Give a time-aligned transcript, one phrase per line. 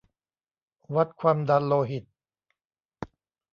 [0.95, 2.03] วัดความดันโลหิต